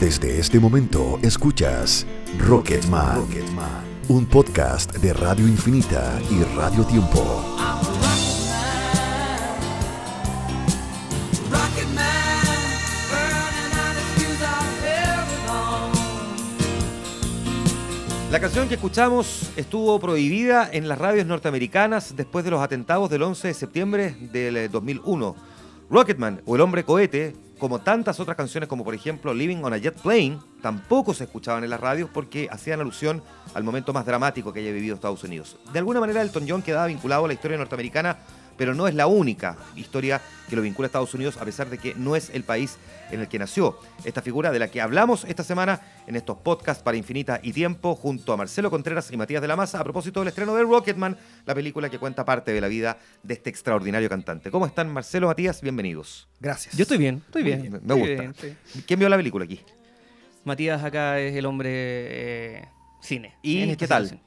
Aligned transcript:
Desde 0.00 0.38
este 0.38 0.60
momento 0.60 1.18
escuchas 1.22 2.06
Rocketman, 2.38 3.24
un 4.08 4.26
podcast 4.26 4.94
de 4.98 5.14
Radio 5.14 5.48
Infinita 5.48 6.20
y 6.30 6.42
Radio 6.54 6.84
Tiempo. 6.84 7.42
La 18.30 18.38
canción 18.38 18.68
que 18.68 18.74
escuchamos 18.74 19.50
estuvo 19.56 19.98
prohibida 19.98 20.68
en 20.70 20.88
las 20.88 20.98
radios 20.98 21.26
norteamericanas 21.26 22.14
después 22.14 22.44
de 22.44 22.50
los 22.50 22.60
atentados 22.60 23.08
del 23.08 23.22
11 23.22 23.48
de 23.48 23.54
septiembre 23.54 24.14
del 24.30 24.70
2001. 24.70 25.34
Rocketman 25.88 26.42
o 26.44 26.54
El 26.54 26.60
hombre 26.60 26.84
cohete 26.84 27.45
como 27.58 27.80
tantas 27.80 28.20
otras 28.20 28.36
canciones 28.36 28.68
como 28.68 28.84
por 28.84 28.94
ejemplo 28.94 29.32
Living 29.32 29.62
on 29.62 29.72
a 29.72 29.78
Jet 29.78 30.00
Plane, 30.00 30.38
tampoco 30.60 31.14
se 31.14 31.24
escuchaban 31.24 31.64
en 31.64 31.70
las 31.70 31.80
radios 31.80 32.10
porque 32.12 32.48
hacían 32.50 32.80
alusión 32.80 33.22
al 33.54 33.64
momento 33.64 33.92
más 33.92 34.04
dramático 34.04 34.52
que 34.52 34.60
haya 34.60 34.72
vivido 34.72 34.94
Estados 34.94 35.24
Unidos. 35.24 35.56
De 35.72 35.78
alguna 35.78 36.00
manera 36.00 36.22
Elton 36.22 36.46
John 36.48 36.62
quedaba 36.62 36.86
vinculado 36.86 37.24
a 37.24 37.28
la 37.28 37.34
historia 37.34 37.56
norteamericana 37.56 38.18
pero 38.56 38.74
no 38.74 38.88
es 38.88 38.94
la 38.94 39.06
única 39.06 39.56
historia 39.74 40.20
que 40.48 40.56
lo 40.56 40.62
vincula 40.62 40.86
a 40.86 40.88
Estados 40.88 41.14
Unidos, 41.14 41.36
a 41.38 41.44
pesar 41.44 41.68
de 41.68 41.78
que 41.78 41.94
no 41.94 42.16
es 42.16 42.30
el 42.30 42.44
país 42.44 42.78
en 43.10 43.20
el 43.20 43.28
que 43.28 43.38
nació. 43.38 43.78
Esta 44.04 44.22
figura 44.22 44.50
de 44.50 44.58
la 44.58 44.68
que 44.68 44.80
hablamos 44.80 45.24
esta 45.24 45.44
semana 45.44 45.80
en 46.06 46.16
estos 46.16 46.38
podcasts 46.38 46.82
para 46.82 46.96
Infinita 46.96 47.40
y 47.42 47.52
Tiempo, 47.52 47.94
junto 47.94 48.32
a 48.32 48.36
Marcelo 48.36 48.70
Contreras 48.70 49.10
y 49.10 49.16
Matías 49.16 49.42
de 49.42 49.48
la 49.48 49.56
Maza, 49.56 49.80
a 49.80 49.84
propósito 49.84 50.20
del 50.20 50.28
estreno 50.28 50.54
de 50.54 50.62
Rocketman, 50.62 51.16
la 51.44 51.54
película 51.54 51.90
que 51.90 51.98
cuenta 51.98 52.24
parte 52.24 52.52
de 52.52 52.60
la 52.60 52.68
vida 52.68 52.98
de 53.22 53.34
este 53.34 53.50
extraordinario 53.50 54.08
cantante. 54.08 54.50
¿Cómo 54.50 54.66
están, 54.66 54.92
Marcelo, 54.92 55.26
Matías? 55.26 55.60
Bienvenidos. 55.60 56.28
Gracias. 56.40 56.76
Yo 56.76 56.82
estoy 56.82 56.98
bien, 56.98 57.22
estoy 57.26 57.42
bien. 57.42 57.80
Me 57.82 57.94
gusta. 57.94 58.32
¿Quién 58.86 58.98
vio 58.98 59.08
la 59.08 59.16
película 59.16 59.44
aquí? 59.44 59.60
Matías 60.44 60.84
acá 60.84 61.18
es 61.18 61.34
el 61.34 61.44
hombre 61.46 61.70
eh, 61.72 62.68
cine. 63.00 63.34
¿Y 63.42 63.74
qué 63.76 63.88
tal? 63.88 64.20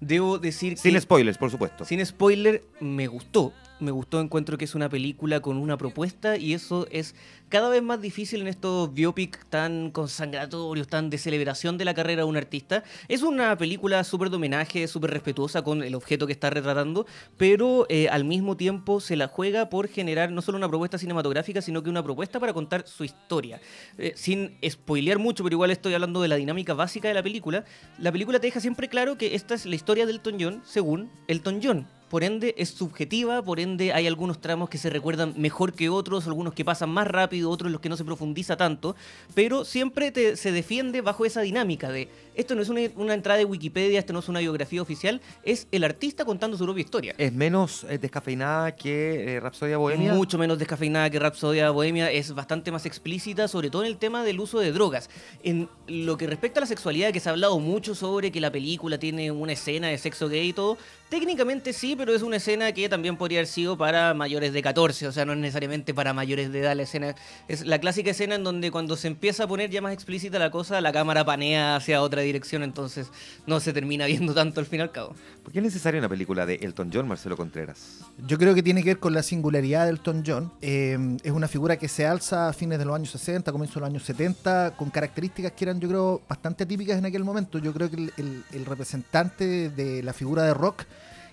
Debo 0.00 0.38
decir 0.38 0.76
Sin 0.76 0.98
spoilers, 1.00 1.38
por 1.38 1.50
supuesto. 1.50 1.84
Sin 1.84 2.04
spoiler, 2.04 2.62
me 2.80 3.06
gustó 3.06 3.52
me 3.80 3.90
gustó, 3.90 4.20
encuentro 4.20 4.56
que 4.58 4.64
es 4.64 4.74
una 4.74 4.88
película 4.88 5.40
con 5.40 5.56
una 5.56 5.76
propuesta 5.76 6.36
y 6.36 6.54
eso 6.54 6.86
es 6.90 7.14
cada 7.48 7.68
vez 7.68 7.82
más 7.82 8.00
difícil 8.00 8.40
en 8.40 8.48
estos 8.48 8.92
biopic 8.92 9.44
tan 9.48 9.90
consangratorios, 9.90 10.88
tan 10.88 11.10
de 11.10 11.18
celebración 11.18 11.78
de 11.78 11.84
la 11.84 11.94
carrera 11.94 12.22
de 12.22 12.28
un 12.28 12.36
artista. 12.36 12.82
Es 13.08 13.22
una 13.22 13.56
película 13.56 14.02
súper 14.04 14.30
de 14.30 14.36
homenaje, 14.36 14.88
súper 14.88 15.10
respetuosa 15.10 15.62
con 15.62 15.82
el 15.82 15.94
objeto 15.94 16.26
que 16.26 16.32
está 16.32 16.50
retratando, 16.50 17.06
pero 17.36 17.86
eh, 17.88 18.08
al 18.08 18.24
mismo 18.24 18.56
tiempo 18.56 19.00
se 19.00 19.16
la 19.16 19.28
juega 19.28 19.68
por 19.68 19.88
generar 19.88 20.32
no 20.32 20.42
solo 20.42 20.58
una 20.58 20.68
propuesta 20.68 20.98
cinematográfica, 20.98 21.62
sino 21.62 21.82
que 21.82 21.90
una 21.90 22.02
propuesta 22.02 22.40
para 22.40 22.52
contar 22.52 22.86
su 22.86 23.04
historia. 23.04 23.60
Eh, 23.98 24.12
sin 24.16 24.56
spoilear 24.68 25.18
mucho, 25.18 25.44
pero 25.44 25.54
igual 25.54 25.70
estoy 25.70 25.94
hablando 25.94 26.22
de 26.22 26.28
la 26.28 26.36
dinámica 26.36 26.74
básica 26.74 27.08
de 27.08 27.14
la 27.14 27.22
película, 27.22 27.64
la 27.98 28.10
película 28.10 28.40
te 28.40 28.46
deja 28.48 28.60
siempre 28.60 28.88
claro 28.88 29.16
que 29.18 29.34
esta 29.34 29.54
es 29.54 29.66
la 29.66 29.74
historia 29.74 30.06
del 30.06 30.16
Elton 30.16 30.36
John 30.40 30.62
según 30.64 31.10
Elton 31.28 31.60
John 31.62 31.86
por 32.08 32.24
ende 32.24 32.54
es 32.58 32.70
subjetiva, 32.70 33.42
por 33.42 33.60
ende 33.60 33.92
hay 33.92 34.06
algunos 34.06 34.40
tramos 34.40 34.68
que 34.68 34.78
se 34.78 34.90
recuerdan 34.90 35.34
mejor 35.36 35.72
que 35.72 35.88
otros, 35.88 36.26
algunos 36.26 36.54
que 36.54 36.64
pasan 36.64 36.90
más 36.90 37.06
rápido, 37.06 37.50
otros 37.50 37.68
en 37.68 37.72
los 37.72 37.80
que 37.80 37.88
no 37.88 37.96
se 37.96 38.04
profundiza 38.04 38.56
tanto, 38.56 38.96
pero 39.34 39.64
siempre 39.64 40.12
se 40.36 40.52
defiende 40.52 41.00
bajo 41.00 41.24
esa 41.24 41.40
dinámica 41.40 41.90
de 41.90 42.08
esto 42.36 42.54
no 42.54 42.60
es 42.60 42.68
una, 42.68 43.14
entrada 43.14 43.38
de 43.38 43.46
Wikipedia, 43.46 43.98
esto 43.98 44.12
no 44.12 44.18
es 44.18 44.28
una 44.28 44.40
biografía 44.40 44.82
oficial, 44.82 45.22
es 45.42 45.66
el 45.72 45.84
artista 45.84 46.26
contando 46.26 46.56
su 46.58 46.64
propia 46.64 46.82
historia. 46.82 47.14
¿Es 47.16 47.32
menos 47.32 47.86
eh, 47.88 47.96
descafeinada 47.96 48.76
que 48.76 49.36
eh, 49.36 49.40
Rapsodia 49.40 49.78
Bohemia? 49.78 50.12
Mucho 50.12 50.36
menos 50.36 50.58
descafeinada 50.58 51.08
que 51.08 51.18
Rapsodia 51.18 51.70
Bohemia, 51.70 52.10
es 52.10 52.34
bastante 52.34 52.70
más 52.70 52.84
explícita, 52.84 53.48
sobre 53.48 53.70
todo 53.70 53.82
en 53.82 53.88
el 53.88 53.96
tema 53.96 54.22
del 54.22 54.38
uso 54.38 54.60
de 54.60 54.70
drogas. 54.70 55.08
En 55.42 55.68
lo 55.86 56.18
que 56.18 56.26
respecta 56.26 56.60
a 56.60 56.62
la 56.62 56.66
sexualidad, 56.66 57.10
que 57.10 57.20
se 57.20 57.30
ha 57.30 57.32
hablado 57.32 57.58
mucho 57.58 57.94
sobre 57.94 58.30
que 58.30 58.40
la 58.40 58.52
película 58.52 58.98
tiene 58.98 59.30
una 59.30 59.52
escena 59.52 59.88
de 59.88 59.96
sexo 59.96 60.28
gay 60.28 60.48
y 60.48 60.52
todo, 60.52 60.76
técnicamente 61.08 61.72
sí, 61.72 61.95
pero 61.96 62.14
es 62.14 62.22
una 62.22 62.36
escena 62.36 62.72
que 62.72 62.88
también 62.88 63.16
podría 63.16 63.40
haber 63.40 63.46
sido 63.46 63.76
para 63.76 64.14
mayores 64.14 64.52
de 64.52 64.62
14, 64.62 65.08
o 65.08 65.12
sea, 65.12 65.24
no 65.24 65.32
es 65.32 65.38
necesariamente 65.38 65.94
para 65.94 66.12
mayores 66.12 66.52
de 66.52 66.60
edad 66.60 66.76
la 66.76 66.82
escena. 66.82 67.14
Es 67.48 67.66
la 67.66 67.78
clásica 67.78 68.10
escena 68.10 68.34
en 68.34 68.44
donde 68.44 68.70
cuando 68.70 68.96
se 68.96 69.08
empieza 69.08 69.44
a 69.44 69.46
poner 69.46 69.70
ya 69.70 69.80
más 69.80 69.92
explícita 69.92 70.38
la 70.38 70.50
cosa, 70.50 70.80
la 70.80 70.92
cámara 70.92 71.24
panea 71.24 71.76
hacia 71.76 72.02
otra 72.02 72.22
dirección, 72.22 72.62
entonces 72.62 73.10
no 73.46 73.60
se 73.60 73.72
termina 73.72 74.06
viendo 74.06 74.34
tanto 74.34 74.60
al 74.60 74.66
fin 74.66 74.80
y 74.80 74.82
al 74.82 74.92
cabo. 74.92 75.14
¿Por 75.42 75.52
qué 75.52 75.58
es 75.60 75.64
necesaria 75.64 75.98
una 75.98 76.08
película 76.08 76.46
de 76.46 76.56
Elton 76.56 76.90
John, 76.92 77.08
Marcelo 77.08 77.36
Contreras? 77.36 78.00
Yo 78.26 78.38
creo 78.38 78.54
que 78.54 78.62
tiene 78.62 78.82
que 78.82 78.90
ver 78.90 78.98
con 78.98 79.14
la 79.14 79.22
singularidad 79.22 79.84
de 79.84 79.90
Elton 79.90 80.22
John. 80.26 80.52
Eh, 80.60 80.98
es 81.22 81.32
una 81.32 81.48
figura 81.48 81.78
que 81.78 81.88
se 81.88 82.06
alza 82.06 82.48
a 82.48 82.52
fines 82.52 82.78
de 82.78 82.84
los 82.84 82.94
años 82.94 83.10
60, 83.10 83.52
comienzo 83.52 83.74
de 83.74 83.80
los 83.80 83.90
años 83.90 84.02
70, 84.04 84.74
con 84.76 84.90
características 84.90 85.52
que 85.52 85.64
eran, 85.64 85.80
yo 85.80 85.88
creo, 85.88 86.22
bastante 86.28 86.64
atípicas 86.64 86.98
en 86.98 87.06
aquel 87.06 87.24
momento. 87.24 87.58
Yo 87.58 87.72
creo 87.72 87.90
que 87.90 88.10
el 88.16 88.66
representante 88.66 89.70
de 89.70 90.02
la 90.02 90.12
figura 90.12 90.42
de 90.42 90.54
rock 90.54 90.84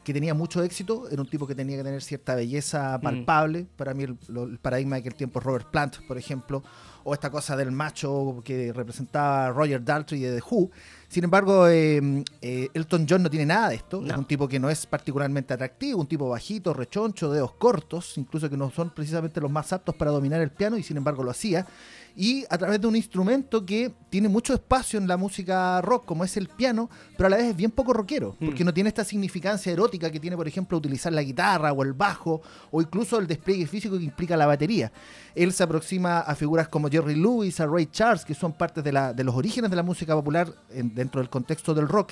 que 0.04 0.14
tenía 0.14 0.34
mucho 0.34 0.62
éxito, 0.64 1.08
era 1.10 1.22
un 1.22 1.30
tipo 1.30 1.48
que 1.48 1.56
tenía 1.56 1.78
que 1.78 1.84
tener 1.84 2.02
cierta 2.02 2.36
belleza 2.36 2.98
mm. 2.98 3.02
palpable. 3.02 3.68
Para 3.76 3.94
mí 3.94 4.04
el, 4.04 4.18
paradigma 4.62 4.96
de 4.96 5.02
aquel 5.02 5.16
tiempo 5.16 5.40
es 5.40 5.46
Robert 5.46 5.72
Plant, 5.72 5.98
por 6.08 6.18
ejemplo, 6.18 6.64
o 7.04 7.14
esta 7.14 7.30
cosa 7.30 7.56
del 7.56 7.72
macho 7.72 8.42
que 8.44 8.72
representaba 8.74 9.50
Roger 9.50 9.84
Daltrey 9.84 10.22
de 10.22 10.36
The 10.36 10.44
Who. 10.50 10.72
Sin 11.08 11.24
embargo, 11.24 11.68
em, 11.68 12.24
eh, 12.42 12.70
Elton 12.74 13.06
John 13.08 13.24
no 13.24 13.30
tiene 13.30 13.46
nada 13.46 13.70
de 13.70 13.76
esto. 13.76 14.04
Es 14.06 14.18
un 14.18 14.26
tipo 14.26 14.48
que 14.48 14.60
no 14.60 14.70
es 14.70 14.86
particularmente 14.86 15.54
atractivo, 15.54 16.02
un 16.02 16.08
tipo 16.08 16.28
bajito, 16.30 16.74
rechoncho, 16.74 17.32
dedos 17.32 17.54
cortos, 17.54 18.18
incluso 18.18 18.50
que 18.50 18.58
no 18.58 18.72
son 18.72 18.90
precisamente 18.90 19.40
los 19.40 19.52
más 19.52 19.72
aptos 19.74 19.96
para 19.96 20.12
dominar 20.12 20.42
el 20.42 20.52
piano 20.52 20.78
y 20.78 20.84
sin 20.84 20.98
embargo 20.98 21.24
lo 21.24 21.32
hacía 21.32 21.68
y 22.16 22.46
a 22.50 22.58
través 22.58 22.80
de 22.80 22.88
un 22.88 22.96
instrumento 22.96 23.66
que 23.66 23.92
tiene 24.10 24.30
mucho 24.30 24.54
espacio 24.54 25.00
en 25.00 25.08
la 25.08 25.18
música 25.18 25.82
rock, 25.82 26.06
como 26.06 26.24
es 26.24 26.38
el 26.38 26.48
piano, 26.48 26.90
pero 27.18 27.28
a 27.28 27.30
la 27.32 27.38
vez 27.38 27.48
es 27.48 27.56
bien 27.56 27.72
poco 27.72 27.94
rockero, 27.94 28.36
mm. 28.40 28.46
porque 28.46 28.64
no 28.64 28.74
tiene 28.74 28.90
esta 28.90 29.04
significancia 29.04 29.72
erótica 29.72 30.12
que 30.12 30.20
tiene, 30.20 30.38
por 30.38 30.48
ejemplo, 30.48 30.78
utilizar 30.78 31.12
la 31.12 31.24
guitarra 31.24 31.74
o 31.74 31.84
el 31.84 31.94
bajo, 31.94 32.42
o 32.72 32.82
incluso 32.82 33.18
el 33.18 33.26
despliegue 33.26 33.66
físico 33.66 33.98
que 33.98 34.04
implica 34.04 34.38
la 34.38 34.46
batería. 34.46 34.92
Él 35.34 35.52
se 35.54 35.64
aproxima 35.64 36.20
a 36.20 36.36
figuras 36.36 36.68
como 36.68 36.88
Jerry 36.94 37.16
Lewis, 37.16 37.60
a 37.60 37.66
Ray 37.66 37.88
Charles, 37.88 38.24
que 38.24 38.36
son 38.36 38.54
parte 38.54 38.84
de, 38.84 38.92
la, 38.92 39.14
de 39.14 39.24
los 39.24 39.34
orígenes 39.34 39.72
de 39.72 39.76
la 39.76 39.82
música 39.82 40.14
popular 40.14 40.54
dentro 40.70 41.22
del 41.22 41.30
contexto 41.30 41.74
del 41.74 41.88
rock. 41.88 42.12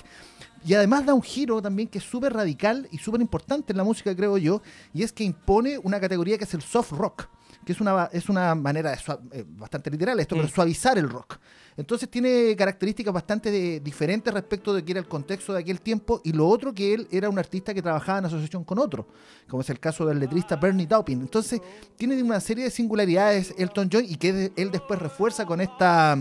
Y 0.65 0.73
además 0.73 1.05
da 1.05 1.13
un 1.13 1.23
giro 1.23 1.61
también 1.61 1.87
que 1.87 1.97
es 1.97 2.03
súper 2.03 2.33
radical 2.33 2.87
y 2.91 2.97
súper 2.97 3.21
importante 3.21 3.73
en 3.73 3.77
la 3.77 3.83
música, 3.83 4.15
creo 4.15 4.37
yo, 4.37 4.61
y 4.93 5.03
es 5.03 5.11
que 5.11 5.23
impone 5.23 5.77
una 5.79 5.99
categoría 5.99 6.37
que 6.37 6.43
es 6.43 6.53
el 6.53 6.61
soft 6.61 6.91
rock 6.91 7.27
que 7.65 7.73
es 7.73 7.81
una, 7.81 8.09
es 8.11 8.29
una 8.29 8.55
manera 8.55 8.93
eh, 8.93 9.45
bastante 9.47 9.91
literal 9.91 10.19
esto, 10.19 10.35
pero 10.35 10.47
suavizar 10.47 10.97
el 10.97 11.09
rock. 11.09 11.37
Entonces 11.77 12.09
tiene 12.09 12.55
características 12.55 13.13
bastante 13.13 13.79
diferentes 13.79 14.33
respecto 14.33 14.73
de 14.73 14.83
que 14.83 14.91
era 14.91 14.99
el 14.99 15.07
contexto 15.07 15.53
de 15.53 15.59
aquel 15.59 15.79
tiempo 15.79 16.21
y 16.23 16.33
lo 16.33 16.47
otro 16.47 16.73
que 16.73 16.93
él 16.93 17.07
era 17.11 17.29
un 17.29 17.39
artista 17.39 17.73
que 17.73 17.81
trabajaba 17.81 18.19
en 18.19 18.25
asociación 18.25 18.63
con 18.63 18.79
otro, 18.79 19.07
como 19.47 19.61
es 19.61 19.69
el 19.69 19.79
caso 19.79 20.05
del 20.05 20.19
letrista 20.19 20.55
Bernie 20.55 20.87
Taupin. 20.87 21.21
Entonces 21.21 21.61
tiene 21.97 22.21
una 22.21 22.39
serie 22.39 22.65
de 22.65 22.71
singularidades 22.71 23.53
Elton 23.57 23.89
John 23.91 24.05
y 24.07 24.15
que 24.15 24.51
él 24.55 24.71
después 24.71 24.99
refuerza 24.99 25.45
con 25.45 25.61
esta 25.61 26.17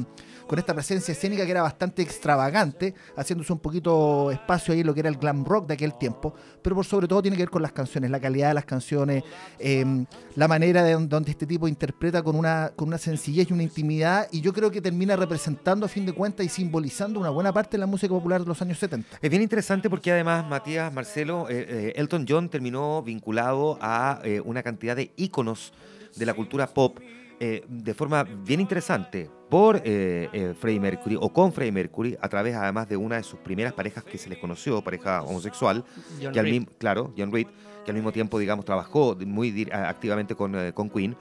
con 0.51 0.59
esta 0.59 0.75
presencia 0.75 1.13
escénica 1.13 1.45
que 1.45 1.53
era 1.53 1.63
bastante 1.63 2.03
extravagante, 2.03 2.93
haciéndose 3.15 3.53
un 3.53 3.61
poquito 3.61 4.33
espacio 4.33 4.75
ahí 4.75 4.81
en 4.81 4.87
lo 4.89 4.93
que 4.93 4.99
era 4.99 5.09
el 5.09 5.15
glam 5.15 5.45
rock 5.45 5.69
de 5.69 5.75
aquel 5.75 5.95
tiempo, 5.95 6.35
pero 6.61 6.75
por 6.75 6.85
sobre 6.85 7.07
todo 7.07 7.23
tiene 7.23 7.37
que 7.37 7.45
ver 7.45 7.51
con 7.51 7.63
las 7.63 7.71
canciones, 7.71 8.11
la 8.11 8.19
calidad 8.19 8.49
de 8.49 8.55
las 8.55 8.65
canciones, 8.65 9.23
em, 9.61 10.07
la 10.35 10.49
manera 10.49 10.83
de 10.83 10.95
donde 10.95 11.31
este 11.31 11.47
tipo 11.47 11.69
interpreta 11.69 12.21
con 12.25 12.35
una, 12.35 12.73
con 12.75 12.89
una 12.89 12.99
sencillez 12.99 13.49
y 13.49 13.53
una 13.53 13.63
intimidad, 13.63 14.27
y 14.33 14.41
yo 14.41 14.53
creo 14.53 14.73
que 14.73 14.81
termina 14.81 15.15
representando 15.15 15.87
a 15.87 15.89
fin 15.89 16.05
de 16.05 16.15
cuentas 16.15 16.45
y 16.45 16.49
simbolizando 16.49 17.21
una 17.21 17.31
buena 17.31 17.53
parte 17.53 17.77
de 17.77 17.83
la 17.83 17.87
música 17.87 18.13
popular 18.13 18.41
de 18.41 18.49
los 18.49 18.61
años 18.61 18.77
70. 18.81 19.19
Es 19.23 19.31
bien 19.31 19.43
interesante 19.43 19.89
porque 19.89 20.11
además, 20.11 20.45
Matías, 20.49 20.93
Marcelo, 20.93 21.49
eh, 21.49 21.65
eh, 21.69 21.93
Elton 21.95 22.27
John 22.29 22.49
terminó 22.49 23.05
vinculado 23.05 23.79
a 23.81 24.21
eh, 24.25 24.41
una 24.45 24.65
cantidad 24.65 24.97
de 24.97 25.13
íconos 25.17 25.73
de 26.17 26.27
la 26.27 26.35
cultura 26.35 26.67
pop 26.67 26.99
de 27.41 27.95
forma 27.95 28.23
bien 28.23 28.61
interesante 28.61 29.31
por 29.51 29.83
eh, 29.85 30.29
eh, 30.33 30.55
Freddie 30.59 30.81
Mercury 30.81 31.17
o 31.21 31.33
con 31.33 31.53
Freddie 31.53 31.73
Mercury 31.73 32.17
a 32.21 32.29
través 32.29 32.55
además 32.55 32.89
de 32.89 32.97
una 32.97 33.17
de 33.17 33.25
sus 33.25 33.41
primeras 33.41 33.73
parejas 33.73 34.05
que 34.05 34.17
se 34.17 34.29
les 34.29 34.39
conoció, 34.39 34.81
pareja 34.83 35.23
homosexual, 35.23 35.85
que 36.33 36.39
al 36.39 36.47
mismo, 36.47 36.69
claro, 36.79 37.13
John 37.19 37.33
Reed, 37.33 37.49
que 37.85 37.91
al 37.91 37.97
mismo 37.97 38.13
tiempo, 38.13 38.39
digamos, 38.39 38.65
trabajó 38.65 39.17
muy 39.27 39.69
activamente 39.73 40.37
con, 40.37 40.55
eh, 40.55 40.73
con 40.73 40.89
Queen, 40.89 41.17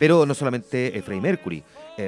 pero 0.00 0.26
no 0.26 0.34
solamente 0.34 0.98
eh, 0.98 1.02
Freddie 1.02 1.20
Mercury, 1.20 1.62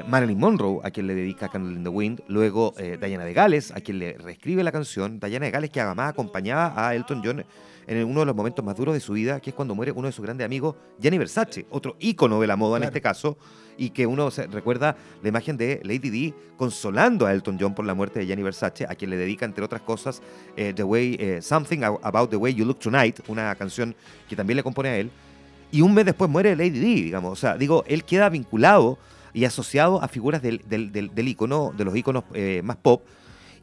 Marilyn 0.09 0.39
Monroe, 0.39 0.81
a 0.83 0.91
quien 0.91 1.07
le 1.07 1.15
dedica 1.15 1.51
Candle 1.51 1.77
in 1.77 1.83
the 1.83 1.91
Wind, 1.91 2.23
luego 2.27 2.73
Diana 2.79 3.27
de 3.27 3.35
Gales, 3.35 3.73
a 3.73 3.83
quien 3.83 3.99
le 3.99 4.15
reescribe 4.15 4.65
la 4.65 4.73
canción, 4.73 5.21
Diana 5.21 5.45
de 5.45 5.51
Gales 5.51 5.69
que 5.69 5.83
además 5.83 6.09
acompañaba 6.09 6.73
a 6.75 6.95
Elton 6.95 7.21
John 7.23 7.45
en 7.87 8.05
uno 8.05 8.21
de 8.21 8.27
los 8.27 8.35
momentos 8.37 8.65
más 8.65 8.77
duros 8.77 8.95
de 8.95 9.01
su 9.01 9.13
vida, 9.13 9.41
que 9.41 9.51
es 9.51 9.57
cuando 9.57 9.75
muere 9.75 9.93
uno 9.93 10.07
de 10.07 10.13
sus 10.13 10.25
grandes 10.25 10.45
amigos, 10.45 10.77
Gianni 10.99 11.19
Versace, 11.19 11.67
otro 11.71 11.97
ícono 11.99 12.41
de 12.41 12.47
la 12.47 12.57
moda 12.57 12.79
en 12.79 12.85
este 12.85 13.01
caso, 13.01 13.37
y 13.77 13.91
que 13.91 14.07
uno 14.07 14.31
se 14.31 14.47
recuerda 14.47 14.97
la 15.23 15.29
imagen 15.29 15.57
de 15.57 15.81
Lady 15.83 16.11
Di 16.11 16.35
consolando 16.57 17.27
a 17.27 17.33
Elton 17.33 17.57
John 17.59 17.75
por 17.75 17.85
la 17.85 17.95
muerte 17.95 18.21
de 18.21 18.27
Gianni 18.27 18.43
Versace, 18.43 18.87
a 18.89 18.95
quien 18.95 19.11
le 19.11 19.17
dedica, 19.17 19.45
entre 19.45 19.65
otras 19.65 19.83
cosas, 19.83 20.23
eh, 20.57 20.73
The 20.75 20.85
Way, 20.85 21.17
eh, 21.19 21.43
Something 21.43 21.83
About 21.83 22.31
the 22.31 22.37
Way 22.37 22.55
You 22.55 22.65
Look 22.65 22.79
Tonight, 22.79 23.21
una 23.29 23.55
canción 23.55 23.95
que 24.29 24.37
también 24.37 24.57
le 24.57 24.63
compone 24.63 24.89
a 24.89 24.97
él. 24.99 25.11
Y 25.73 25.81
un 25.81 25.93
mes 25.95 26.05
después 26.05 26.31
muere 26.31 26.55
Lady 26.55 26.79
Di, 26.79 27.03
digamos. 27.03 27.33
O 27.33 27.37
sea, 27.37 27.57
digo, 27.57 27.83
él 27.89 28.05
queda 28.05 28.29
vinculado 28.29 28.99
y 29.35 29.45
asociado 29.47 30.01
a 30.03 30.07
figuras 30.09 30.43
del, 30.43 30.63
del, 30.69 30.93
del, 30.93 31.13
del 31.15 31.29
ícono, 31.29 31.73
de 31.77 31.85
los 31.85 31.97
íconos 31.97 32.25
eh, 32.35 32.61
más 32.63 32.77
pop. 32.77 33.03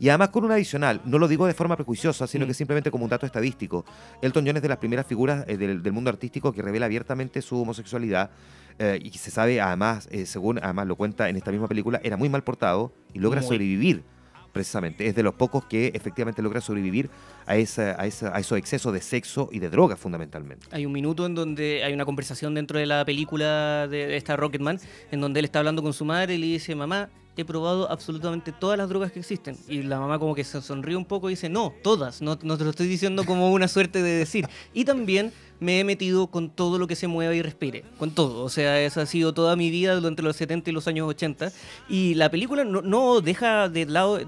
Y 0.01 0.09
además 0.09 0.29
con 0.29 0.45
un 0.45 0.51
adicional, 0.51 1.01
no 1.05 1.19
lo 1.19 1.27
digo 1.27 1.45
de 1.45 1.53
forma 1.53 1.75
prejuiciosa, 1.75 2.25
sino 2.25 2.45
Mm. 2.45 2.47
que 2.47 2.53
simplemente 2.53 2.89
como 2.91 3.03
un 3.03 3.09
dato 3.09 3.25
estadístico. 3.25 3.85
Elton 4.21 4.45
John 4.47 4.55
es 4.55 4.61
de 4.63 4.69
las 4.69 4.77
primeras 4.77 5.05
figuras 5.05 5.43
eh, 5.47 5.57
del, 5.57 5.83
del 5.83 5.93
mundo 5.93 6.09
artístico 6.09 6.51
que 6.53 6.61
revela 6.61 6.85
abiertamente 6.87 7.41
su 7.41 7.61
homosexualidad 7.61 8.31
eh, 8.79 8.97
y 9.03 9.11
que 9.11 9.17
se 9.17 9.29
sabe, 9.29 9.59
además, 9.59 10.07
eh, 10.09 10.25
según 10.25 10.57
además 10.63 10.87
lo 10.87 10.95
cuenta 10.95 11.27
en 11.29 11.35
esta 11.35 11.51
misma 11.51 11.67
película, 11.67 11.99
era 12.01 12.15
muy 12.17 12.29
mal 12.29 12.43
portado 12.43 12.93
y 13.13 13.19
logra 13.19 13.41
Muy. 13.41 13.47
sobrevivir 13.49 14.03
precisamente. 14.51 15.07
Es 15.07 15.15
de 15.15 15.23
los 15.23 15.33
pocos 15.33 15.65
que 15.65 15.91
efectivamente 15.93 16.41
logra 16.41 16.61
sobrevivir 16.61 17.09
a, 17.45 17.57
esa, 17.57 17.99
a, 17.99 18.07
esos 18.07 18.57
excesos 18.57 18.93
de 18.93 19.01
sexo 19.01 19.49
y 19.51 19.59
de 19.59 19.69
drogas 19.69 19.99
fundamentalmente. 19.99 20.67
Hay 20.71 20.85
un 20.85 20.91
minuto 20.91 21.25
en 21.25 21.35
donde 21.35 21.83
hay 21.83 21.93
una 21.93 22.05
conversación 22.05 22.53
dentro 22.53 22.79
de 22.79 22.85
la 22.85 23.05
película 23.05 23.87
de 23.87 24.17
esta 24.17 24.35
Rocketman, 24.35 24.79
en 25.11 25.21
donde 25.21 25.39
él 25.39 25.45
está 25.45 25.59
hablando 25.59 25.81
con 25.81 25.93
su 25.93 26.05
madre 26.05 26.35
y 26.35 26.37
le 26.37 26.47
dice, 26.47 26.75
mamá, 26.75 27.09
he 27.37 27.45
probado 27.45 27.89
absolutamente 27.89 28.51
todas 28.51 28.77
las 28.77 28.89
drogas 28.89 29.11
que 29.11 29.19
existen. 29.19 29.57
Y 29.67 29.83
la 29.83 29.99
mamá 29.99 30.19
como 30.19 30.35
que 30.35 30.43
se 30.43 30.61
sonríe 30.61 30.95
un 30.95 31.05
poco 31.05 31.29
y 31.29 31.33
dice, 31.33 31.49
no, 31.49 31.73
todas, 31.83 32.21
no 32.21 32.37
te 32.37 32.45
lo 32.45 32.69
estoy 32.69 32.87
diciendo 32.87 33.23
como 33.25 33.51
una 33.51 33.67
suerte 33.67 34.01
de 34.01 34.11
decir. 34.11 34.47
Y 34.73 34.85
también 34.85 35.31
me 35.59 35.79
he 35.79 35.83
metido 35.83 36.27
con 36.27 36.49
todo 36.49 36.77
lo 36.77 36.87
que 36.87 36.95
se 36.95 37.07
mueva 37.07 37.35
y 37.35 37.41
respire, 37.41 37.83
con 37.97 38.11
todo. 38.11 38.43
O 38.43 38.49
sea, 38.49 38.81
esa 38.81 39.01
ha 39.01 39.05
sido 39.05 39.33
toda 39.33 39.55
mi 39.55 39.69
vida 39.69 39.95
durante 39.95 40.21
los 40.21 40.35
70 40.35 40.69
y 40.69 40.73
los 40.73 40.87
años 40.87 41.07
80. 41.07 41.51
Y 41.89 42.15
la 42.15 42.31
película 42.31 42.63
no, 42.63 43.21
deja 43.21 43.69
de 43.69 43.85
lado, 43.85 44.19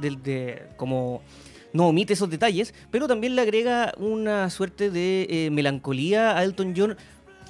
como 0.77 1.21
no 1.73 1.87
omite 1.87 2.13
esos 2.13 2.29
detalles, 2.29 2.73
pero 2.91 3.07
también 3.07 3.35
le 3.35 3.41
agrega 3.41 3.93
una 3.97 4.49
suerte 4.49 4.89
de 4.89 5.27
eh, 5.29 5.49
melancolía 5.51 6.37
a 6.37 6.43
Elton 6.43 6.73
John, 6.75 6.97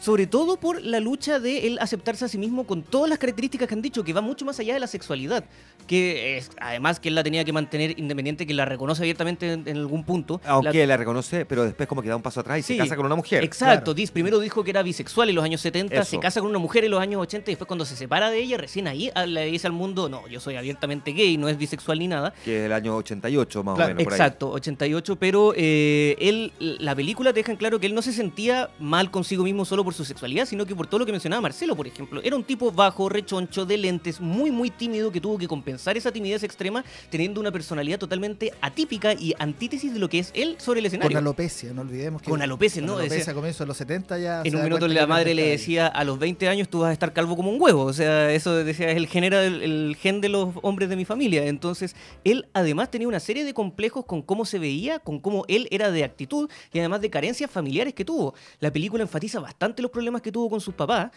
sobre 0.02 0.26
todo 0.28 0.58
por 0.58 0.82
la 0.82 1.00
lucha 1.00 1.40
de 1.40 1.68
él 1.68 1.78
aceptarse 1.80 2.26
a 2.26 2.28
sí 2.28 2.38
mismo 2.38 2.66
con 2.66 2.82
todas 2.82 3.08
las 3.10 3.20
características 3.20 3.68
que 3.68 3.74
han 3.76 3.82
dicho, 3.82 4.04
que 4.04 4.14
va 4.14 4.22
mucho 4.22 4.44
más 4.46 4.60
allá 4.60 4.74
de 4.74 4.80
la 4.80 4.88
sexualidad, 4.88 5.46
que 5.88 6.38
es, 6.38 6.50
además 6.60 7.00
que 7.00 7.10
él 7.10 7.16
la 7.16 7.24
tenía 7.24 7.46
que 7.46 7.54
mantener 7.54 7.98
independiente, 8.00 8.48
que 8.48 8.54
la 8.54 8.66
reconoce 8.66 9.04
abiertamente 9.04 9.54
en, 9.54 9.68
en 9.68 9.78
algún 9.78 10.04
punto. 10.04 10.42
Aunque 10.46 10.80
La- 10.80 10.88
la 10.88 10.98
reconoce, 10.98 11.46
pero 11.46 11.64
después 11.64 11.88
como 11.88 12.02
que 12.02 12.10
da 12.10 12.16
un 12.16 12.22
paso 12.24 12.40
atrás 12.40 12.58
y 12.60 12.64
Sí, 12.64 12.74
se 12.74 12.80
casa 12.80 12.96
con 12.96 13.06
una 13.06 13.16
mujer. 13.16 13.44
Exacto, 13.44 13.84
claro. 13.86 13.94
Diz, 13.94 14.10
primero 14.12 14.40
dijo 14.40 14.64
que 14.64 14.72
era 14.72 14.82
bisexual 14.84 15.30
en 15.30 15.36
los 15.36 15.44
años 15.44 15.62
70, 15.62 16.04
se 16.04 16.16
Eso. 16.16 16.20
casa 16.20 16.42
con 16.42 16.50
una 16.50 16.60
mujer 16.60 16.84
en 16.84 16.92
los 16.92 17.00
años 17.00 17.22
80 17.22 17.52
y 17.52 17.54
después 17.54 17.68
cuando 17.68 17.86
se 17.86 17.96
separa 17.96 18.32
de 18.32 18.40
ella, 18.40 18.58
recién 18.58 18.88
ahí 18.88 19.12
ah, 19.14 19.26
le 19.28 19.46
dice 19.46 19.68
al 19.68 19.74
mundo, 19.74 20.10
no, 20.10 20.28
yo 20.28 20.40
soy 20.40 20.56
abiertamente 20.56 21.12
gay, 21.12 21.38
no 21.38 21.48
es 21.48 21.58
bisexual 21.58 22.00
ni 22.00 22.08
nada. 22.08 22.34
Que 22.44 22.60
es 22.62 22.66
el 22.66 22.74
año 22.74 22.96
88 22.96 23.64
más 23.64 23.76
Claro, 23.76 23.92
o 23.94 23.96
menos. 23.96 24.04
por 24.06 24.14
ahí. 24.14 24.18
Exacto, 24.20 24.50
88, 24.52 25.16
pero 25.18 25.54
eh, 25.56 26.16
él, 26.20 26.54
la 26.60 26.96
película 26.96 27.34
te 27.34 27.40
deja 27.42 27.52
en 27.52 27.58
claro 27.58 27.80
que 27.80 27.86
él 27.88 27.94
no 27.94 28.02
se 28.02 28.14
sentía 28.14 28.70
mal 28.80 29.12
consigo 29.12 29.44
mismo 29.44 29.64
solo 29.66 29.84
por 29.84 29.91
su 29.94 30.06
sexualidad, 30.06 30.46
sino 30.46 30.66
que 30.66 30.76
por 30.76 30.88
todo 30.88 31.00
lo 31.00 31.06
que 31.06 31.12
mencionaba 31.12 31.42
Marcelo, 31.42 31.76
por 31.76 31.88
ejemplo. 31.88 32.22
Era 32.24 32.36
un 32.36 32.44
tipo 32.44 32.72
bajo, 32.72 33.10
rechoncho, 33.10 33.66
de 33.66 33.78
lentes, 33.78 34.20
muy, 34.22 34.52
muy 34.52 34.70
tímido, 34.70 35.12
que 35.12 35.20
tuvo 35.22 35.38
que 35.38 35.48
compensar 35.48 35.98
esa 35.98 36.12
timidez 36.12 36.44
extrema 36.44 36.84
teniendo 37.10 37.40
una 37.40 37.52
personalidad 37.52 38.00
totalmente 38.00 38.54
atípica 38.62 39.14
y 39.14 39.34
antítesis 39.40 39.94
de 39.94 40.00
lo 40.00 40.10
que 40.10 40.20
es 40.20 40.32
él 40.34 40.56
sobre 40.60 40.80
el 40.80 40.86
Con 40.86 40.88
escenario. 40.88 41.18
alopecia, 41.18 41.74
no 41.74 41.82
olvidemos 41.82 42.22
que. 42.22 42.30
Con 42.30 42.42
alopecia, 42.42 42.82
con 42.82 42.88
¿no? 42.88 42.94
alopecia 42.94 43.18
Decía- 43.18 43.32
a 43.32 43.36
comienzos 43.36 43.60
de 43.60 43.66
los 43.68 43.78
70 43.78 44.18
ya. 44.20 44.42
En 44.44 44.56
un 44.56 44.64
minuto 44.64 44.88
la 44.88 45.08
madre 45.08 45.34
le 45.34 45.48
decía, 45.48 45.88
a 45.88 46.04
los 46.04 46.18
20 46.20 46.48
años 46.48 46.70
tú 46.70 46.80
vas 46.80 46.90
a 46.90 46.94
estar 46.94 47.14
calvo 47.14 47.36
como 47.36 47.50
un 47.52 47.62
huevo. 47.62 47.84
O 47.84 47.94
sea, 47.94 48.32
eso 48.32 48.56
decía, 48.64 48.90
es 48.90 48.98
el, 48.98 49.08
genera, 49.08 49.44
el, 49.44 49.62
el 49.62 49.98
gen 50.00 50.22
de 50.22 50.30
los 50.30 50.50
hombres 50.62 50.90
de 50.90 50.96
mi 50.96 51.06
familia. 51.06 51.46
Entonces, 51.46 51.96
él 52.24 52.48
además 52.54 52.92
tenía 52.92 53.08
una 53.08 53.20
serie 53.20 53.44
de 53.44 53.54
complejos 53.54 54.06
con 54.06 54.22
cómo 54.22 54.46
se 54.46 54.60
veía, 54.60 55.00
con 55.00 55.20
cómo 55.20 55.46
él 55.48 55.68
era 55.72 55.92
de 55.92 56.04
actitud 56.04 56.50
y 56.74 56.80
además 56.80 57.02
de 57.02 57.10
carencias 57.10 57.50
familiares 57.50 57.94
que 57.94 58.06
tuvo. 58.06 58.34
La 58.60 58.72
película 58.72 59.04
enfatiza 59.04 59.40
bastante 59.40 59.81
los 59.82 59.92
problemas 59.92 60.22
que 60.22 60.32
tuvo 60.32 60.50
con 60.50 60.62
sus 60.62 60.74
papás, 60.74 61.12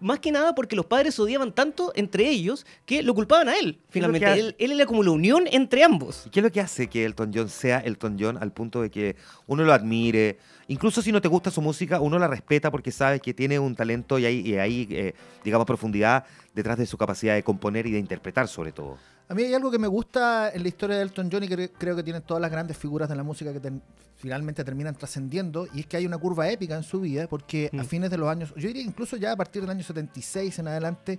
más 0.00 0.18
que 0.20 0.32
nada 0.32 0.54
porque 0.54 0.76
los 0.76 0.86
padres 0.86 1.14
se 1.14 1.22
odiaban 1.22 1.52
tanto 1.52 1.92
entre 1.94 2.28
ellos 2.28 2.66
que 2.84 3.02
lo 3.02 3.14
culpaban 3.14 3.48
a 3.48 3.58
él. 3.58 3.78
Finalmente, 3.88 4.32
él, 4.32 4.56
él 4.58 4.72
era 4.72 4.86
como 4.86 5.02
la 5.02 5.10
unión 5.10 5.44
entre 5.50 5.84
ambos. 5.84 6.24
¿Y 6.26 6.30
qué 6.30 6.40
es 6.40 6.44
lo 6.44 6.52
que 6.52 6.60
hace 6.60 6.88
que 6.88 7.04
Elton 7.04 7.30
John 7.34 7.48
sea 7.48 7.78
Elton 7.80 8.16
John 8.18 8.38
al 8.38 8.52
punto 8.52 8.82
de 8.82 8.90
que 8.90 9.16
uno 9.46 9.64
lo 9.64 9.72
admire? 9.72 10.38
Incluso 10.68 11.00
si 11.00 11.12
no 11.12 11.20
te 11.20 11.28
gusta 11.28 11.50
su 11.50 11.62
música, 11.62 12.00
uno 12.00 12.18
la 12.18 12.26
respeta 12.26 12.70
porque 12.72 12.90
sabe 12.90 13.20
que 13.20 13.32
tiene 13.32 13.58
un 13.58 13.76
talento 13.76 14.18
y 14.18 14.24
hay, 14.26 14.40
y 14.40 14.54
hay, 14.56 14.88
eh, 14.90 15.14
digamos, 15.44 15.64
profundidad 15.66 16.24
detrás 16.54 16.76
de 16.78 16.86
su 16.86 16.96
capacidad 16.98 17.34
de 17.34 17.42
componer 17.44 17.86
y 17.86 17.92
de 17.92 17.98
interpretar 18.00 18.48
sobre 18.48 18.72
todo. 18.72 18.98
A 19.28 19.34
mí 19.34 19.42
hay 19.42 19.54
algo 19.54 19.70
que 19.70 19.78
me 19.78 19.86
gusta 19.88 20.50
en 20.52 20.62
la 20.62 20.68
historia 20.68 20.96
de 20.96 21.02
Elton 21.02 21.28
John 21.32 21.44
y 21.44 21.48
que 21.48 21.70
creo 21.70 21.94
que 21.96 22.02
tienen 22.02 22.22
todas 22.22 22.40
las 22.40 22.50
grandes 22.50 22.76
figuras 22.76 23.08
de 23.08 23.16
la 23.16 23.22
música 23.22 23.52
que 23.52 23.60
ten- 23.60 23.82
finalmente 24.16 24.64
terminan 24.64 24.94
trascendiendo 24.94 25.66
y 25.74 25.80
es 25.80 25.86
que 25.86 25.96
hay 25.98 26.06
una 26.06 26.16
curva 26.18 26.48
épica 26.48 26.76
en 26.76 26.82
su 26.82 27.00
vida 27.00 27.26
porque 27.28 27.68
a 27.72 27.82
Mm. 27.82 27.86
fines 27.86 28.10
de 28.10 28.18
los 28.18 28.28
años, 28.28 28.52
yo 28.56 28.68
diría 28.68 28.82
incluso 28.82 29.16
ya 29.16 29.32
a 29.32 29.36
partir 29.36 29.62
del 29.62 29.70
año 29.70 29.82
76 29.84 30.58
en 30.60 30.68
adelante, 30.68 31.18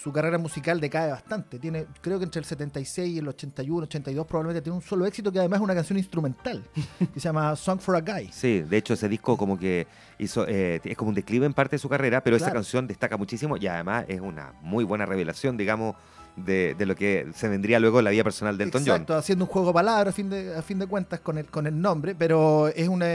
su 0.00 0.12
carrera 0.12 0.38
musical 0.38 0.80
decae 0.80 1.10
bastante. 1.10 1.58
Tiene, 1.58 1.86
creo 2.00 2.18
que 2.18 2.24
entre 2.24 2.38
el 2.38 2.44
76 2.44 3.14
y 3.16 3.18
el 3.18 3.26
81, 3.26 3.82
82 3.84 4.26
probablemente 4.28 4.62
tiene 4.62 4.76
un 4.76 4.82
solo 4.82 5.04
éxito 5.06 5.32
que 5.32 5.40
además 5.40 5.58
es 5.58 5.64
una 5.64 5.74
canción 5.74 5.98
instrumental 5.98 6.62
que 7.12 7.18
se 7.18 7.28
llama 7.28 7.56
Song 7.56 7.80
for 7.80 7.96
a 7.96 8.00
Guy. 8.00 8.30
Sí, 8.32 8.60
de 8.60 8.76
hecho 8.76 8.94
ese 8.94 9.08
disco 9.08 9.36
como 9.36 9.58
que 9.58 9.88
hizo, 10.18 10.46
eh, 10.46 10.80
es 10.84 10.96
como 10.96 11.08
un 11.08 11.16
declive 11.16 11.46
en 11.46 11.52
parte 11.52 11.74
de 11.76 11.80
su 11.80 11.88
carrera, 11.88 12.22
pero 12.22 12.36
esa 12.36 12.46
Claro. 12.46 12.58
canción 12.60 12.86
destaca 12.86 13.16
muchísimo 13.16 13.56
y 13.56 13.66
además 13.66 14.04
es 14.06 14.20
una 14.20 14.52
muy 14.62 14.84
buena 14.84 15.04
revelación, 15.04 15.56
digamos, 15.56 15.96
de, 16.44 16.74
de 16.74 16.86
lo 16.86 16.94
que 16.94 17.26
se 17.34 17.48
vendría 17.48 17.78
luego 17.80 18.02
la 18.02 18.10
vida 18.10 18.24
personal 18.24 18.56
de 18.56 18.64
Elton 18.64 18.82
Exacto, 18.82 19.12
John. 19.12 19.20
haciendo 19.20 19.44
un 19.44 19.50
juego 19.50 19.68
de 19.68 19.74
palabras 19.74 20.12
a 20.12 20.16
fin 20.16 20.30
de, 20.30 20.56
a 20.56 20.62
fin 20.62 20.78
de 20.78 20.86
cuentas 20.86 21.20
con 21.20 21.38
el, 21.38 21.46
con 21.46 21.66
el 21.66 21.80
nombre, 21.80 22.14
pero 22.14 22.68
es 22.68 22.88
una, 22.88 23.06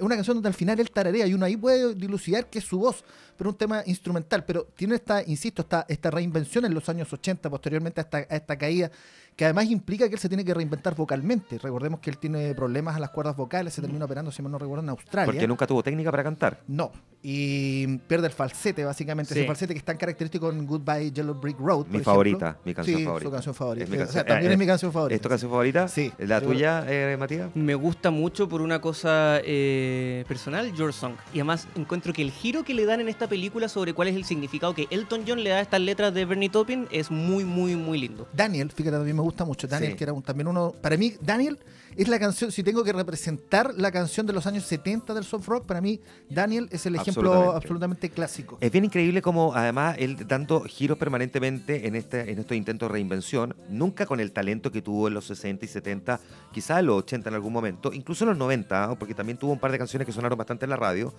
una 0.00 0.14
canción 0.16 0.36
donde 0.36 0.48
al 0.48 0.54
final 0.54 0.78
él 0.80 0.90
tararea 0.90 1.26
y 1.26 1.34
uno 1.34 1.46
ahí 1.46 1.56
puede 1.56 1.94
dilucidar 1.94 2.46
que 2.46 2.58
es 2.58 2.64
su 2.64 2.78
voz, 2.78 3.04
pero 3.36 3.50
un 3.50 3.56
tema 3.56 3.82
instrumental, 3.86 4.44
pero 4.44 4.66
tiene 4.74 4.96
esta, 4.96 5.22
insisto, 5.22 5.62
esta, 5.62 5.86
esta 5.88 6.10
reinvención 6.10 6.64
en 6.64 6.74
los 6.74 6.88
años 6.88 7.12
80, 7.12 7.48
posteriormente 7.48 8.00
a 8.00 8.04
esta, 8.04 8.18
a 8.18 8.36
esta 8.36 8.56
caída, 8.58 8.90
que 9.40 9.46
además 9.46 9.70
implica 9.70 10.06
que 10.06 10.16
él 10.16 10.20
se 10.20 10.28
tiene 10.28 10.44
que 10.44 10.52
reinventar 10.52 10.94
vocalmente. 10.94 11.56
Recordemos 11.56 12.00
que 12.00 12.10
él 12.10 12.18
tiene 12.18 12.54
problemas 12.54 12.94
a 12.96 12.98
las 13.00 13.08
cuerdas 13.08 13.34
vocales, 13.34 13.72
se 13.72 13.80
termina 13.80 14.04
operando, 14.04 14.30
si 14.30 14.42
mal 14.42 14.52
no 14.52 14.58
recuerdo, 14.58 14.82
en 14.82 14.90
Australia. 14.90 15.24
Porque 15.32 15.48
nunca 15.48 15.66
tuvo 15.66 15.82
técnica 15.82 16.10
para 16.10 16.22
cantar. 16.22 16.60
No, 16.68 16.92
y 17.22 17.96
pierde 18.00 18.26
el 18.26 18.34
falsete, 18.34 18.84
básicamente. 18.84 19.32
Sí. 19.32 19.40
Ese 19.40 19.46
falsete 19.46 19.72
que 19.72 19.78
es 19.78 19.84
tan 19.84 19.96
característico 19.96 20.50
en 20.50 20.66
Goodbye 20.66 21.10
Yellow 21.10 21.34
Brick 21.40 21.58
Road. 21.58 21.84
por 21.84 21.86
Mi 21.86 21.90
ejemplo. 21.92 22.12
favorita, 22.12 22.58
mi 22.66 22.74
canción 22.74 22.98
Sí, 22.98 23.04
favorita. 23.06 23.28
su 23.28 23.32
canción 23.32 23.54
favorita. 23.54 23.84
Es 23.84 23.90
mi 23.90 23.96
O 23.96 23.98
sea, 24.00 24.04
canción- 24.06 24.26
también 24.26 24.50
eh, 24.50 24.52
es 24.54 24.58
mi 24.58 24.66
canción 24.66 24.92
favorita. 24.92 25.14
¿Es 25.16 25.22
tu 25.22 25.28
canción 25.30 25.50
favorita? 25.50 25.88
Sí. 25.88 26.12
¿La 26.18 26.40
Yo- 26.40 26.46
tuya, 26.48 26.84
eh, 26.86 27.16
Matías? 27.18 27.48
Me 27.56 27.74
gusta 27.74 28.10
mucho 28.10 28.46
por 28.46 28.60
una 28.60 28.82
cosa 28.82 29.40
eh, 29.42 30.22
personal, 30.28 30.70
Your 30.74 30.92
Song. 30.92 31.14
Y 31.32 31.38
además 31.38 31.66
encuentro 31.76 32.12
que 32.12 32.20
el 32.20 32.30
giro 32.30 32.62
que 32.62 32.74
le 32.74 32.84
dan 32.84 33.00
en 33.00 33.08
esta 33.08 33.26
película 33.26 33.68
sobre 33.70 33.94
cuál 33.94 34.08
es 34.08 34.16
el 34.16 34.24
significado 34.26 34.74
que 34.74 34.86
Elton 34.90 35.22
John 35.26 35.42
le 35.42 35.48
da 35.48 35.56
a 35.56 35.60
estas 35.62 35.80
letras 35.80 36.12
de 36.12 36.26
Bernie 36.26 36.50
Taupin 36.50 36.88
es 36.90 37.10
muy, 37.10 37.46
muy, 37.46 37.74
muy 37.74 37.98
lindo. 37.98 38.28
Daniel, 38.34 38.70
fíjate, 38.70 38.96
también 38.96 39.16
me 39.16 39.22
gusta 39.22 39.29
mucho. 39.44 39.66
Daniel, 39.66 39.92
Sí. 39.92 39.98
que 39.98 40.04
era 40.04 40.12
un- 40.12 40.22
también 40.22 40.48
uno. 40.48 40.72
Para 40.82 40.96
mí, 40.96 41.14
Daniel 41.20 41.58
es 41.96 42.08
la 42.08 42.18
canción. 42.18 42.52
Si 42.52 42.62
tengo 42.62 42.84
que 42.84 42.92
representar 42.92 43.74
la 43.76 43.90
canción 43.90 44.26
de 44.26 44.32
los 44.32 44.46
años 44.46 44.64
70 44.64 45.14
del 45.14 45.24
soft 45.24 45.46
rock, 45.48 45.66
para 45.66 45.80
mí, 45.80 46.00
Daniel 46.28 46.68
es 46.70 46.86
el 46.86 46.94
ejemplo 46.96 47.30
Absolutamente. 47.32 47.56
absolutamente, 47.56 48.10
clásico. 48.10 48.58
Es 48.60 48.70
bien 48.70 48.84
increíble 48.84 49.22
como 49.22 49.54
además 49.54 49.96
él 49.98 50.16
dando 50.28 50.60
giros 50.64 50.98
permanentemente 50.98 51.86
en, 51.86 51.94
este, 51.96 52.30
en 52.30 52.38
estos 52.38 52.56
intentos 52.56 52.88
de 52.88 52.92
reinvención, 52.92 53.54
nunca 53.68 54.06
con 54.06 54.20
el 54.20 54.32
talento 54.32 54.70
que 54.70 54.82
tuvo 54.82 55.08
en 55.08 55.14
los 55.14 55.24
60 55.26 55.64
y 55.64 55.68
70, 55.68 56.20
quizás 56.52 56.80
en 56.80 56.86
los 56.86 56.98
80 56.98 57.28
en 57.28 57.34
algún 57.34 57.52
momento, 57.52 57.92
incluso 57.92 58.24
en 58.24 58.30
los 58.30 58.38
90, 58.38 58.86
¿no? 58.86 58.98
porque 58.98 59.14
también 59.14 59.38
tuvo 59.38 59.52
un 59.52 59.58
par 59.58 59.72
de 59.72 59.78
canciones 59.78 60.06
que 60.06 60.12
sonaron 60.12 60.36
bastante 60.38 60.64
en 60.66 60.70
la 60.70 60.76
radio. 60.76 61.12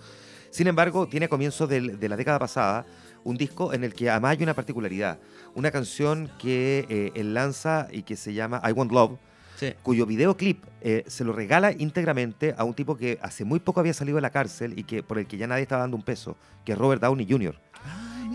Sin 0.50 0.66
embargo, 0.66 1.06
tiene 1.08 1.26
a 1.26 1.28
comienzos 1.28 1.68
del- 1.68 1.98
de 1.98 2.08
la 2.08 2.16
década 2.16 2.38
pasada 2.38 2.84
un 3.24 3.36
disco 3.36 3.72
en 3.72 3.84
el 3.84 3.94
que 3.94 4.10
además 4.10 4.32
hay 4.36 4.42
una 4.42 4.54
particularidad, 4.54 5.18
una 5.54 5.70
canción 5.70 6.30
que 6.38 6.86
eh, 6.88 7.12
él 7.14 7.34
lanza 7.34 7.88
y 7.92 8.02
que 8.02 8.16
se 8.16 8.32
llama 8.34 8.60
I 8.68 8.72
Want 8.72 8.92
Love, 8.92 9.18
Sí. 9.56 9.74
cuyo 9.84 10.06
videoclip 10.06 10.64
eh, 10.80 11.04
se 11.06 11.22
lo 11.22 11.32
regala 11.32 11.70
íntegramente 11.70 12.52
a 12.58 12.64
un 12.64 12.74
tipo 12.74 12.96
que 12.96 13.18
hace 13.22 13.44
muy 13.44 13.60
poco 13.60 13.78
había 13.78 13.94
salido 13.94 14.16
de 14.16 14.22
la 14.22 14.30
cárcel 14.30 14.76
y 14.76 14.82
que 14.82 15.04
por 15.04 15.18
el 15.20 15.26
que 15.28 15.36
ya 15.36 15.46
nadie 15.46 15.62
estaba 15.62 15.82
dando 15.82 15.96
un 15.96 16.02
peso, 16.02 16.36
que 16.64 16.72
es 16.72 16.78
Robert 16.78 17.00
Downey 17.00 17.26
Jr. 17.30 17.54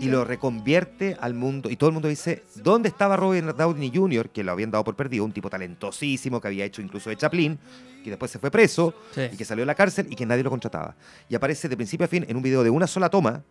Y 0.00 0.06
lo 0.08 0.24
reconvierte 0.24 1.16
al 1.20 1.34
mundo. 1.34 1.68
Y 1.70 1.76
todo 1.76 1.88
el 1.90 1.94
mundo 1.94 2.08
dice, 2.08 2.44
¿dónde 2.54 2.88
estaba 2.88 3.16
Robert 3.16 3.56
Downey 3.56 3.90
Jr., 3.92 4.30
que 4.30 4.44
lo 4.44 4.52
habían 4.52 4.70
dado 4.70 4.84
por 4.84 4.94
perdido? 4.94 5.24
Un 5.24 5.32
tipo 5.32 5.50
talentosísimo 5.50 6.40
que 6.40 6.48
había 6.48 6.64
hecho 6.64 6.80
incluso 6.80 7.10
de 7.10 7.16
Chaplin, 7.16 7.58
que 8.04 8.10
después 8.10 8.30
se 8.30 8.38
fue 8.38 8.50
preso 8.50 8.94
Sí. 9.12 9.22
y 9.32 9.36
que 9.36 9.44
salió 9.44 9.62
de 9.62 9.66
la 9.66 9.74
cárcel 9.74 10.06
y 10.08 10.14
que 10.14 10.24
nadie 10.24 10.44
lo 10.44 10.50
contrataba. 10.50 10.94
Y 11.28 11.34
aparece 11.34 11.68
de 11.68 11.76
principio 11.76 12.04
a 12.04 12.08
fin 12.08 12.24
en 12.28 12.36
un 12.36 12.42
video 12.42 12.62
de 12.62 12.70
una 12.70 12.86
sola 12.86 13.08
toma, 13.08 13.42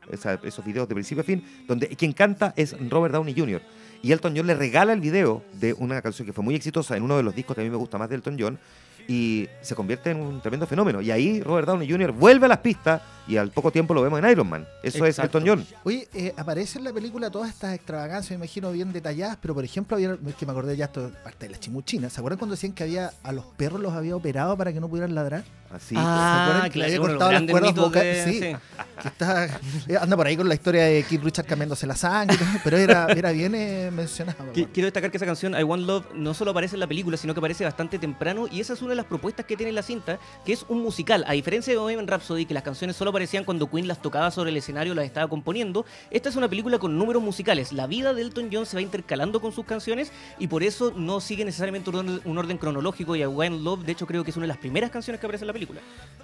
esos 0.43 0.63
videos 0.65 0.87
de 0.87 0.95
principio 0.95 1.21
a 1.21 1.25
fin, 1.25 1.43
donde 1.67 1.87
quien 1.89 2.13
canta 2.13 2.53
es 2.55 2.75
Robert 2.89 3.13
Downey 3.13 3.35
Jr. 3.37 3.61
Y 4.01 4.11
Elton 4.13 4.33
John 4.37 4.47
le 4.47 4.55
regala 4.55 4.93
el 4.93 5.01
video 5.01 5.43
de 5.59 5.73
una 5.73 6.01
canción 6.01 6.25
que 6.25 6.31
fue 6.33 6.43
muy 6.43 6.55
exitosa 6.55 6.95
en 6.95 7.03
uno 7.03 7.17
de 7.17 7.23
los 7.23 7.35
discos 7.35 7.55
que 7.55 7.61
a 7.61 7.63
mí 7.65 7.69
me 7.69 7.75
gusta 7.77 7.97
más 7.97 8.07
de 8.09 8.15
Elton 8.15 8.37
John 8.39 8.59
y 9.07 9.47
se 9.61 9.75
convierte 9.75 10.11
en 10.11 10.17
un 10.17 10.41
tremendo 10.41 10.67
fenómeno. 10.67 11.01
Y 11.01 11.11
ahí 11.11 11.41
Robert 11.41 11.67
Downey 11.67 11.89
Jr. 11.89 12.11
vuelve 12.11 12.45
a 12.45 12.49
las 12.49 12.59
pistas 12.59 13.01
y 13.27 13.37
al 13.37 13.51
poco 13.51 13.71
tiempo 13.71 13.93
lo 13.93 14.01
vemos 14.01 14.19
en 14.19 14.29
Iron 14.29 14.49
Man. 14.49 14.67
Eso 14.83 15.05
Exacto. 15.05 15.09
es 15.09 15.19
Elton 15.19 15.43
John. 15.47 15.79
Oye, 15.83 16.07
eh, 16.13 16.33
aparece 16.37 16.77
en 16.77 16.85
la 16.85 16.93
película 16.93 17.29
todas 17.29 17.49
estas 17.49 17.73
extravagancias, 17.73 18.31
me 18.31 18.45
imagino, 18.45 18.71
bien 18.71 18.91
detalladas, 18.93 19.37
pero 19.41 19.53
por 19.53 19.63
ejemplo, 19.63 19.95
había, 19.95 20.17
es 20.27 20.35
que 20.35 20.45
me 20.45 20.51
acordé 20.51 20.75
ya 20.77 20.85
esto, 20.85 21.11
parte 21.23 21.47
de 21.47 21.51
la 21.51 21.59
chimuchina. 21.59 22.09
¿Se 22.09 22.19
acuerdan 22.19 22.39
cuando 22.39 22.55
decían 22.55 22.73
que 22.73 22.83
había 22.83 23.11
a 23.23 23.31
los 23.31 23.45
perros 23.45 23.81
los 23.81 23.93
había 23.93 24.15
operado 24.15 24.57
para 24.57 24.71
que 24.73 24.79
no 24.79 24.87
pudieran 24.89 25.15
ladrar? 25.15 25.43
Así. 25.69 25.95
Ah, 25.97 26.33
¿Se 26.37 26.49
acuerdan 26.51 26.71
que 26.71 26.79
le 26.79 26.85
había 26.85 26.99
cortado 26.99 27.31
las 27.31 27.41
cuerdas 27.43 27.75
vocales? 27.75 28.25
de- 28.25 28.31
Sí. 28.33 28.39
sí. 28.39 28.55
que 29.01 29.07
está, 29.09 29.45
eh, 29.45 29.97
anda 29.99 30.15
por 30.15 30.25
ahí 30.25 30.35
con 30.37 30.47
la 30.47 30.55
historia 30.55 30.85
de 30.85 31.03
Keith 31.03 31.21
Richard 31.23 31.45
cambiándose 31.45 31.85
la 31.85 31.95
sangre, 31.95 32.37
pero 32.63 32.77
era, 32.77 33.07
era 33.07 33.31
bien 33.31 33.53
eh, 33.53 33.91
mencionado. 33.91 34.45
Bueno. 34.51 34.69
Quiero 34.73 34.85
destacar 34.87 35.11
que 35.11 35.17
esa 35.17 35.25
canción 35.25 35.53
I 35.59 35.63
Want 35.63 35.83
Love 35.85 36.05
no 36.15 36.33
solo 36.33 36.51
aparece 36.51 36.75
en 36.75 36.79
la 36.79 36.87
película, 36.87 37.17
sino 37.17 37.33
que 37.33 37.39
aparece 37.39 37.63
bastante 37.63 37.99
temprano 37.99 38.47
y 38.49 38.59
esa 38.61 38.73
es 38.73 38.81
una 38.81 38.91
de 38.91 38.95
las 38.95 39.05
propuestas 39.05 39.45
que 39.45 39.55
tiene 39.57 39.71
la 39.71 39.81
cinta, 39.83 40.17
que 40.45 40.53
es 40.53 40.65
un 40.69 40.81
musical. 40.81 41.23
A 41.27 41.33
diferencia 41.33 41.73
de 41.73 41.77
Bohemian 41.77 42.07
Rhapsody, 42.07 42.45
que 42.45 42.53
las 42.53 42.63
canciones 42.63 42.95
solo 42.95 43.09
aparecían 43.11 43.43
cuando 43.43 43.69
Queen 43.69 43.87
las 43.87 44.01
tocaba 44.01 44.31
sobre 44.31 44.49
el 44.51 44.57
escenario, 44.57 44.95
las 44.95 45.05
estaba 45.05 45.27
componiendo, 45.27 45.85
esta 46.09 46.29
es 46.29 46.35
una 46.37 46.47
película 46.47 46.79
con 46.79 46.97
números 46.97 47.21
musicales. 47.21 47.71
La 47.73 47.87
vida 47.87 48.13
de 48.13 48.21
Elton 48.23 48.49
John 48.51 48.65
se 48.65 48.77
va 48.77 48.81
intercalando 48.81 49.39
con 49.41 49.51
sus 49.51 49.65
canciones 49.65 50.11
y 50.39 50.47
por 50.47 50.63
eso 50.63 50.93
no 50.95 51.19
sigue 51.19 51.43
necesariamente 51.45 51.89
un 51.89 51.95
orden, 51.97 52.21
un 52.25 52.37
orden 52.37 52.57
cronológico 52.57 53.15
y 53.15 53.21
I 53.21 53.25
Want 53.27 53.61
Love, 53.61 53.83
de 53.85 53.91
hecho 53.91 54.07
creo 54.07 54.23
que 54.23 54.31
es 54.31 54.37
una 54.37 54.45
de 54.45 54.49
las 54.49 54.57
primeras 54.57 54.89
canciones 54.91 55.19
que 55.19 55.25
aparece 55.27 55.43
en 55.43 55.47
la 55.47 55.53
película. 55.53 55.56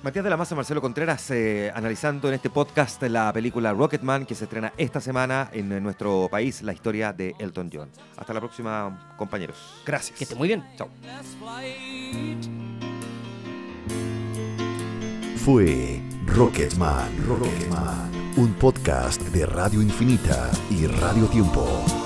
Matías 0.03 0.25
de 0.25 0.29
la 0.29 0.35
Maza, 0.35 0.53
Marcelo 0.53 0.81
Contreras, 0.81 1.31
eh, 1.31 1.71
analizando 1.73 2.27
en 2.27 2.33
este 2.33 2.49
podcast 2.49 3.01
la 3.03 3.31
película 3.31 3.71
Rocketman 3.71 4.25
que 4.25 4.35
se 4.35 4.43
estrena 4.43 4.73
esta 4.77 4.99
semana 4.99 5.49
en, 5.53 5.81
nuestro 5.81 6.27
país, 6.29 6.61
la 6.61 6.73
historia 6.73 7.13
de 7.13 7.33
Elton 7.39 7.69
John. 7.73 7.89
Hasta 8.17 8.33
la 8.33 8.41
próxima, 8.41 9.15
compañeros. 9.17 9.81
Gracias. 9.85 10.17
Que 10.17 10.25
esté 10.25 10.35
muy 10.35 10.49
bien. 10.49 10.61
Chao. 10.75 10.89
Fue 15.37 16.01
Rocketman, 16.25 17.25
Rocketman, 17.25 18.11
un 18.35 18.53
podcast 18.55 19.21
de 19.21 19.45
Radio 19.45 19.81
Infinita 19.81 20.51
y 20.69 20.85
Radio 20.85 21.27
Tiempo. 21.27 22.02